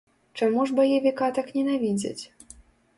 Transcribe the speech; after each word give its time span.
Чаму 0.39 0.65
ж 0.71 0.77
баевіка 0.79 1.29
так 1.37 1.55
ненавідзяць? 1.61 2.23